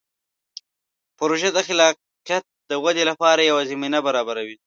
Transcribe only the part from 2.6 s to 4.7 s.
د ودې لپاره یوه زمینه برابروي.